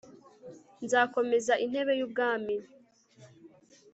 nzakomeza 0.85 1.53
intebe 1.65 1.93
y'ubwami 1.99 2.55